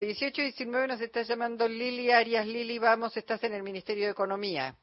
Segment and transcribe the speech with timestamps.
[0.00, 2.46] 18 y 19 nos está llamando Lili Arias.
[2.46, 4.74] Lili, vamos, estás en el Ministerio de Economía.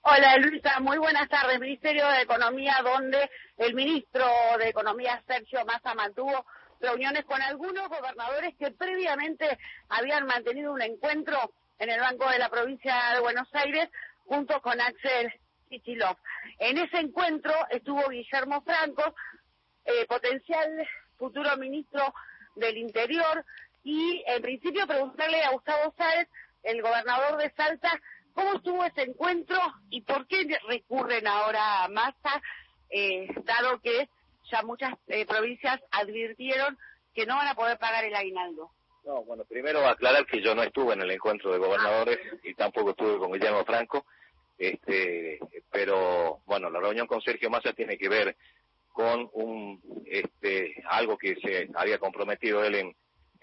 [0.00, 1.60] Hola Luisa, muy buenas tardes.
[1.60, 4.24] Ministerio de Economía, donde el ministro
[4.58, 6.46] de Economía, Sergio Massa, mantuvo
[6.80, 9.58] reuniones con algunos gobernadores que previamente
[9.90, 13.90] habían mantenido un encuentro en el Banco de la Provincia de Buenos Aires
[14.24, 15.34] junto con Axel
[15.68, 16.16] Kichilov.
[16.60, 19.14] En ese encuentro estuvo Guillermo Franco,
[19.84, 20.88] eh, potencial
[21.18, 22.14] futuro ministro
[22.54, 23.44] del Interior,
[23.86, 26.28] y en principio preguntarle a Gustavo Sáez,
[26.64, 28.00] el gobernador de Salta,
[28.32, 29.56] cómo estuvo ese encuentro
[29.90, 32.42] y por qué recurren ahora a Massa,
[32.90, 34.08] eh, dado que
[34.50, 36.76] ya muchas eh, provincias advirtieron
[37.14, 38.72] que no van a poder pagar el aguinaldo.
[39.04, 42.90] No, bueno, primero aclarar que yo no estuve en el encuentro de gobernadores y tampoco
[42.90, 44.04] estuve con Guillermo Franco,
[44.58, 45.38] este,
[45.70, 48.36] pero bueno, la reunión con Sergio Massa tiene que ver
[48.92, 52.96] con un, este, algo que se había comprometido él en en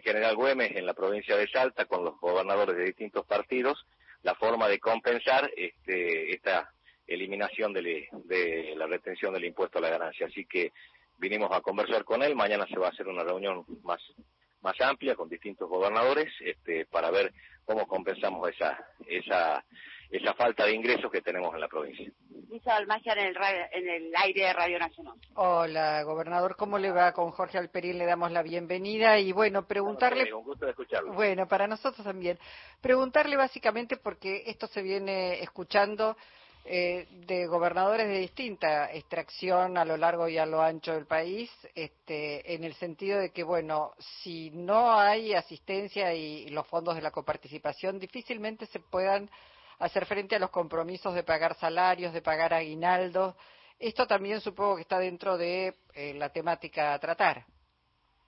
[0.00, 3.86] General Güemes, en la provincia de Salta, con los gobernadores de distintos partidos,
[4.22, 6.72] la forma de compensar este, esta
[7.06, 10.26] eliminación de, de, la retención del impuesto a la ganancia.
[10.26, 10.72] Así que
[11.18, 14.00] vinimos a conversar con él, mañana se va a hacer una reunión más,
[14.60, 17.32] más amplia con distintos gobernadores este, para ver
[17.64, 19.64] cómo compensamos esa, esa,
[20.10, 22.10] esa falta de ingresos que tenemos en la provincia.
[22.50, 23.36] Lisa en el,
[23.72, 25.14] en el aire de Radio Nacional.
[25.34, 27.12] Hola, gobernador, ¿cómo le va?
[27.12, 30.32] Con Jorge Alperín le damos la bienvenida y bueno, preguntarle...
[30.32, 31.12] un gusto de escucharlo.
[31.12, 32.38] Bueno, para nosotros también.
[32.80, 36.16] Preguntarle básicamente porque esto se viene escuchando
[36.64, 41.50] eh, de gobernadores de distinta extracción a lo largo y a lo ancho del país,
[41.74, 47.02] este, en el sentido de que, bueno, si no hay asistencia y los fondos de
[47.02, 49.30] la coparticipación, difícilmente se puedan
[49.78, 53.34] hacer frente a los compromisos de pagar salarios, de pagar aguinaldos.
[53.78, 57.44] Esto también supongo que está dentro de eh, la temática a tratar.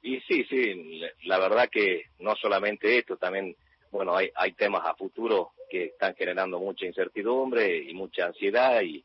[0.02, 3.54] Y sí, sí, la verdad que no solamente esto, también,
[3.90, 9.04] bueno, hay, hay temas a futuro que están generando mucha incertidumbre y mucha ansiedad y,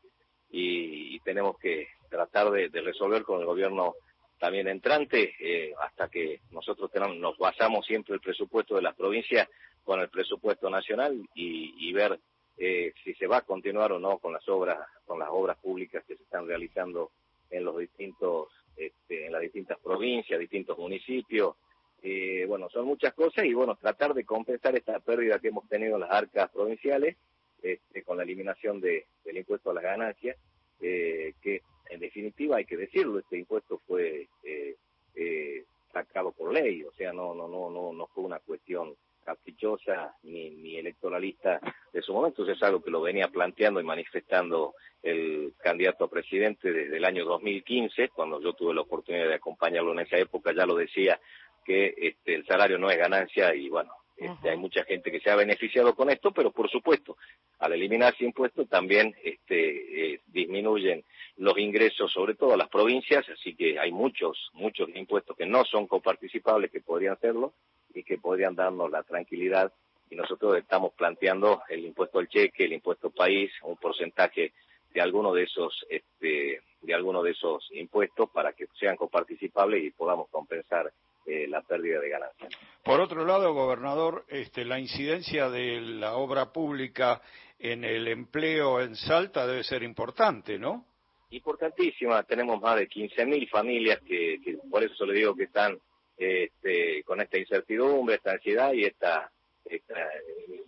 [0.50, 3.94] y, tenemos que tratar de, resolver con el gobierno
[4.38, 9.48] también entrante eh, hasta que nosotros tenemos, nos basamos siempre el presupuesto de las provincias
[9.82, 12.18] con el presupuesto nacional y, y ver
[12.58, 16.04] eh, si se va a continuar o no con las obras, con las obras públicas
[16.04, 17.10] que se están realizando
[17.50, 21.56] en los distintos, este, en las distintas provincias, distintos municipios.
[22.02, 25.94] Eh, bueno, son muchas cosas y bueno, tratar de compensar esta pérdida que hemos tenido
[25.94, 27.16] en las arcas provinciales
[27.62, 30.36] este, con la eliminación de, del impuesto a las ganancias,
[30.80, 34.76] eh, que en definitiva hay que decirlo, este impuesto fue eh,
[35.14, 38.94] eh, sacado por ley, o sea, no, no, no, no, no fue una cuestión
[39.26, 41.60] caprichosa ni, ni electoralista
[41.92, 46.72] de su momento, es algo que lo venía planteando y manifestando el candidato a presidente
[46.72, 50.64] desde el año 2015, cuando yo tuve la oportunidad de acompañarlo en esa época, ya
[50.64, 51.20] lo decía
[51.64, 55.30] que este, el salario no es ganancia y bueno, este, hay mucha gente que se
[55.30, 57.16] ha beneficiado con esto, pero por supuesto,
[57.58, 61.04] al eliminarse impuestos también este, eh, disminuyen
[61.36, 65.64] los ingresos, sobre todo a las provincias, así que hay muchos, muchos impuestos que no
[65.64, 67.52] son coparticipables que podrían serlo
[67.96, 69.72] y que podrían darnos la tranquilidad
[70.10, 74.52] y nosotros estamos planteando el impuesto al cheque, el impuesto país, un porcentaje
[74.92, 79.90] de alguno de esos este, de alguno de esos impuestos para que sean coparticipables y
[79.90, 80.92] podamos compensar
[81.26, 82.52] eh, la pérdida de ganancias.
[82.84, 87.20] Por otro lado, gobernador, este, la incidencia de la obra pública
[87.58, 90.84] en el empleo en Salta debe ser importante, ¿no?
[91.30, 92.22] Importantísima.
[92.22, 95.76] Tenemos más de 15.000 familias que, que, por eso le digo que están
[96.16, 99.30] este, con esta incertidumbre, esta ansiedad y esta,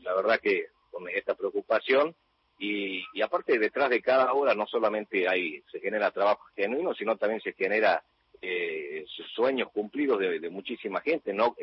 [0.03, 2.15] la verdad que con esta preocupación.
[2.61, 7.41] Y, aparte, detrás de cada obra no solamente hay, se genera trabajo genuino, sino también
[7.41, 8.03] se genera
[8.43, 9.05] eh,
[9.35, 11.33] sueños cumplidos de, muchísima gente.
[11.33, 11.55] No,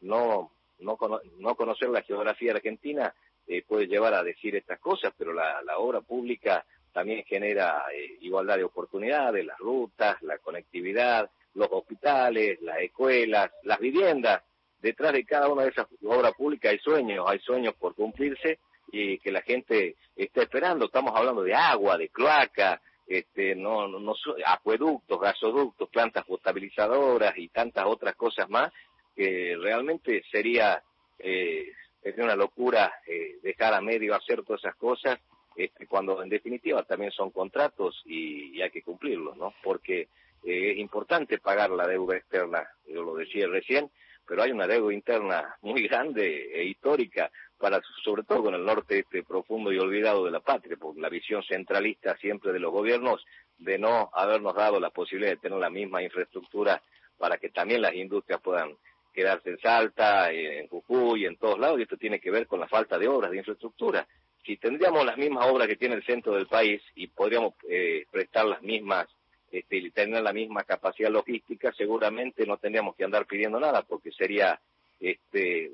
[0.00, 0.98] no, no,
[1.38, 3.14] no conocer la geografía argentina
[3.46, 8.16] eh, puede llevar a decir estas cosas, pero la, la obra pública también genera eh,
[8.20, 14.42] igualdad de oportunidades, las rutas, la conectividad, los hospitales, las escuelas, las viviendas.
[14.80, 18.60] Detrás de cada una de esas obras públicas hay sueños, hay sueños por cumplirse
[18.92, 20.86] y que la gente está esperando.
[20.86, 24.14] Estamos hablando de agua, de cloaca, este, no, no,
[24.46, 28.72] acueductos, gasoductos, plantas potabilizadoras y tantas otras cosas más,
[29.16, 30.80] que realmente sería,
[31.18, 31.72] eh,
[32.02, 35.18] sería una locura eh, dejar a medio hacer todas esas cosas,
[35.56, 39.52] este, cuando en definitiva también son contratos y, y hay que cumplirlos, ¿no?
[39.64, 40.06] Porque
[40.48, 43.90] eh, es importante pagar la deuda externa, yo lo decía recién,
[44.26, 49.00] pero hay una deuda interna muy grande e histórica para sobre todo con el norte
[49.00, 53.24] este profundo y olvidado de la patria, por la visión centralista siempre de los gobiernos
[53.58, 56.80] de no habernos dado la posibilidad de tener la misma infraestructura
[57.18, 58.76] para que también las industrias puedan
[59.12, 62.68] quedarse en Salta, en Jujuy, en todos lados, y esto tiene que ver con la
[62.68, 64.06] falta de obras, de infraestructura.
[64.44, 68.46] Si tendríamos las mismas obras que tiene el centro del país y podríamos eh, prestar
[68.46, 69.08] las mismas,
[69.50, 74.60] este, tener la misma capacidad logística, seguramente no tendríamos que andar pidiendo nada, porque sería
[75.00, 75.70] este,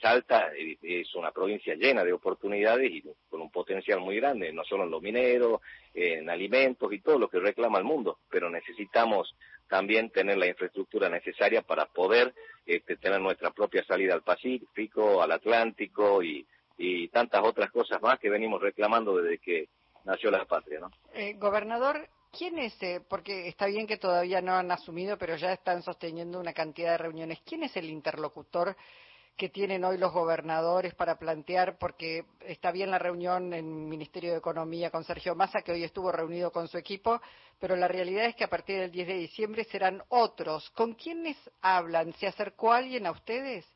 [0.00, 4.84] Salta es una provincia llena de oportunidades y con un potencial muy grande, no solo
[4.84, 5.62] en lo minero,
[5.94, 9.36] en alimentos y todo lo que reclama el mundo, pero necesitamos
[9.68, 12.34] también tener la infraestructura necesaria para poder
[12.66, 16.46] este, tener nuestra propia salida al Pacífico, al Atlántico y,
[17.12, 19.68] tantas otras cosas más que venimos reclamando desde que
[20.04, 20.80] nació la patria.
[20.80, 20.90] ¿no?
[21.14, 25.52] Eh, gobernador, ¿quién es, eh, porque está bien que todavía no han asumido, pero ya
[25.52, 28.76] están sosteniendo una cantidad de reuniones, ¿quién es el interlocutor
[29.36, 34.32] que tienen hoy los gobernadores para plantear, porque está bien la reunión en el Ministerio
[34.32, 37.20] de Economía con Sergio Massa, que hoy estuvo reunido con su equipo,
[37.58, 40.70] pero la realidad es que a partir del 10 de diciembre serán otros.
[40.70, 42.12] ¿Con quiénes hablan?
[42.14, 43.66] ¿Se acercó alguien a ustedes?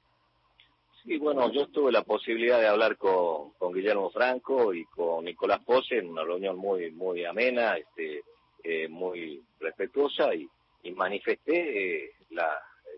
[1.07, 5.99] Sí, bueno, yo tuve la posibilidad de hablar con, Guillermo Franco y con Nicolás Pose
[5.99, 8.25] en una reunión muy muy amena, este,
[8.65, 10.49] eh, muy respetuosa y,
[10.95, 12.49] manifesté eh, la,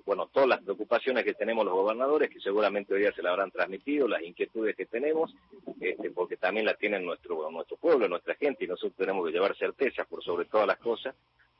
[0.04, 3.50] bueno, todas las preocupaciones que tenemos los gobernadores, que seguramente hoy día se la habrán
[3.50, 5.34] transmitido, las inquietudes que tenemos,
[5.80, 9.56] este, porque también las tienen nuestro, nuestro pueblo, nuestra gente, y nosotros tenemos que llevar
[9.56, 11.14] certeza por sobre todas las cosas,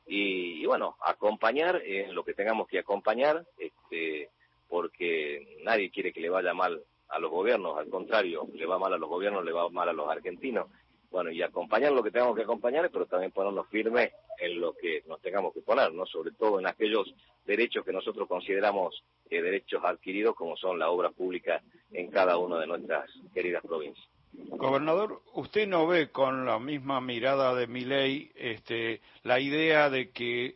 [0.05, 4.29] y, bueno, acompañar en lo que tengamos que acompañar, este,
[4.69, 4.98] porque
[5.69, 8.97] nadie quiere que le vaya mal a los gobiernos, al contrario, le va mal a
[8.97, 10.67] los gobiernos, le va mal a los argentinos,
[11.11, 15.03] bueno, y acompañar lo que tengamos que acompañar, pero también ponernos firmes en lo que
[15.07, 16.05] nos tengamos que poner, ¿no?
[16.05, 17.13] Sobre todo en aquellos
[17.45, 21.61] derechos que nosotros consideramos eh, derechos adquiridos, como son la obra pública
[21.91, 24.07] en cada una de nuestras queridas provincias.
[24.31, 30.11] Gobernador, ¿usted no ve con la misma mirada de mi ley este, la idea de
[30.11, 30.55] que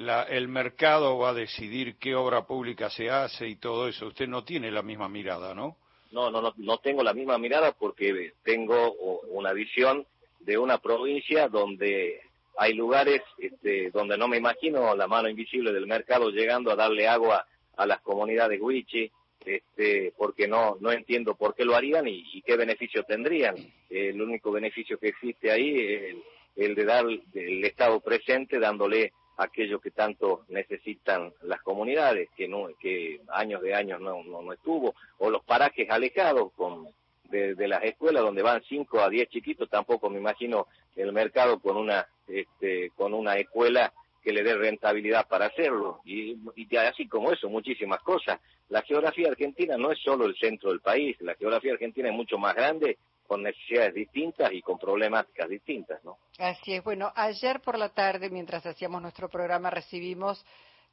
[0.00, 4.06] la, el mercado va a decidir qué obra pública se hace y todo eso?
[4.06, 5.76] Usted no tiene la misma mirada, ¿no?
[6.10, 8.92] no, no, no, tengo la misma mirada porque tengo
[9.28, 10.06] una visión
[10.40, 12.20] de una provincia donde
[12.56, 17.06] hay lugares este, donde no me imagino la mano invisible del mercado llegando a darle
[17.06, 17.46] agua
[17.76, 19.10] a las comunidades huichi,
[19.44, 23.54] este, porque no, no entiendo por qué lo harían y, qué beneficio tendrían.
[23.90, 26.16] el único beneficio que existe ahí es
[26.56, 32.68] el, de dar el Estado presente dándole aquello que tanto necesitan las comunidades, que no
[32.78, 36.88] que años de años no, no, estuvo, o los parajes alejados con
[37.24, 40.66] de, las escuelas donde van 5 a 10 chiquitos, tampoco me imagino
[40.96, 43.92] el mercado con una este, con una escuela
[44.22, 46.00] que le dé rentabilidad para hacerlo.
[46.04, 46.36] Y
[46.76, 48.38] así como eso, muchísimas cosas.
[48.68, 52.36] La geografía argentina no es solo el centro del país, la geografía argentina es mucho
[52.36, 52.98] más grande
[53.30, 56.18] con necesidades distintas y con problemáticas distintas, ¿no?
[56.36, 56.82] Así es.
[56.82, 60.44] Bueno, ayer por la tarde, mientras hacíamos nuestro programa, recibimos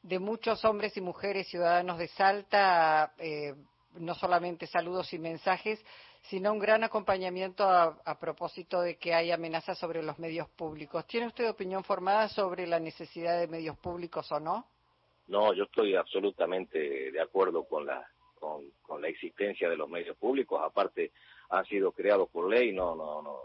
[0.04, 3.56] de muchos hombres y mujeres ciudadanos de Salta, eh,
[3.94, 5.84] no solamente saludos y mensajes,
[6.30, 11.04] sino un gran acompañamiento a, a, propósito de que hay amenazas sobre los medios públicos.
[11.08, 14.64] ¿Tiene usted opinión formada sobre la necesidad de medios públicos o no?
[15.26, 18.08] No, yo estoy absolutamente de acuerdo con la
[18.38, 21.12] con, la existencia de los medios públicos, aparte
[21.50, 23.36] han sido creados por ley, no, no, no,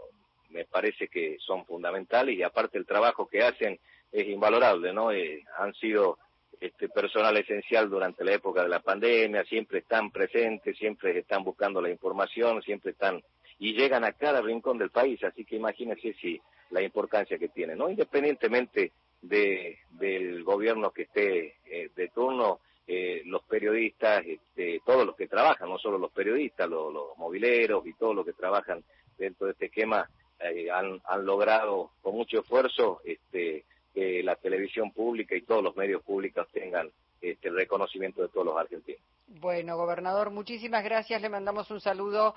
[0.50, 3.78] me parece que son fundamentales y aparte el trabajo que hacen
[4.12, 5.10] es invalorable, ¿no?
[5.10, 6.18] Eh, han sido
[6.60, 11.82] este personal esencial durante la época de la pandemia, siempre están presentes, siempre están buscando
[11.82, 13.22] la información, siempre están
[13.58, 17.78] y llegan a cada rincón del país, así que imagínense si la importancia que tienen,
[17.78, 17.88] ¿no?
[17.88, 18.92] Independientemente
[19.22, 25.26] de, del gobierno que esté eh, de turno, eh, los periodistas, este, todos los que
[25.26, 28.84] trabajan, no solo los periodistas, los, mobileros y todos los que trabajan
[29.16, 30.08] dentro de este esquema,
[30.40, 33.64] eh, han, logrado con mucho esfuerzo este,
[33.94, 38.46] que la televisión pública y todos los medios públicos tengan este, el reconocimiento de todos
[38.46, 39.00] los argentinos.
[39.26, 41.22] Bueno, gobernador, muchísimas gracias.
[41.22, 42.34] Le mandamos un saludo.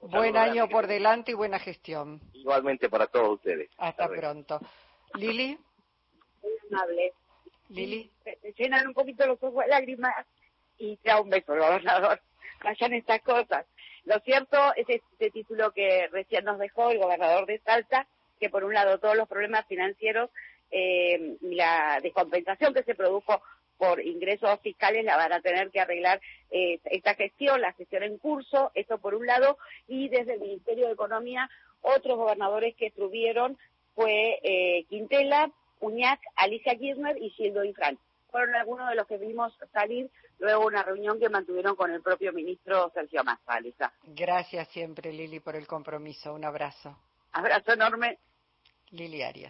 [0.00, 2.20] Buen año por delante y buena gestión.
[2.32, 3.68] Igualmente para todos ustedes.
[3.76, 4.58] Hasta, pronto.
[5.14, 5.58] Lili.
[6.42, 7.10] Muy
[7.70, 8.10] Lili.
[8.24, 10.14] Se, llenan un poquito los ojos de lágrimas
[10.78, 12.20] y da un beso, gobernador.
[12.64, 13.66] Vayan estas cosas.
[14.04, 18.06] Lo cierto es este título que recién nos dejó el gobernador de Salta,
[18.38, 20.30] que por un lado todos los problemas financieros
[20.70, 23.42] eh, y la descompensación que se produjo
[23.76, 28.18] por ingresos fiscales la van a tener que arreglar eh, esta gestión, la gestión en
[28.18, 29.56] curso, eso por un lado,
[29.88, 31.48] y desde el Ministerio de Economía
[31.80, 33.56] otros gobernadores que estuvieron
[33.94, 35.50] fue eh, Quintela,
[35.80, 37.98] Uñac, Alicia Kirchner y Gildo Infran.
[38.30, 40.08] Fueron algunos de los que vimos salir
[40.38, 43.92] luego de una reunión que mantuvieron con el propio ministro Sergio Massa, Alicia.
[44.04, 46.32] Gracias siempre, Lili, por el compromiso.
[46.32, 46.96] Un abrazo.
[47.32, 48.18] Abrazo enorme.
[48.90, 49.48] Lili Arias.